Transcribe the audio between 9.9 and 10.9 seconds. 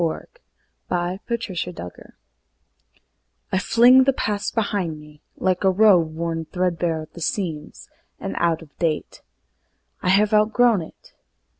I have outgrown